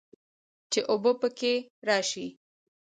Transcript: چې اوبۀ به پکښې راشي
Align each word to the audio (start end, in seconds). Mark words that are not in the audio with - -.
چې 0.71 0.79
اوبۀ 0.91 1.11
به 1.11 1.11
پکښې 1.21 1.55
راشي 1.87 2.27